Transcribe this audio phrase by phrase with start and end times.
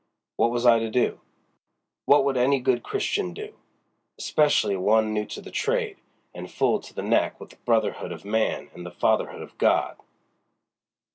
[0.35, 1.19] What was I to do?
[2.05, 3.53] What would any good Christian do,
[4.17, 5.97] especially one new to the trade
[6.33, 9.97] and full to the neck with the brotherhood of Man and the fatherhood of God?"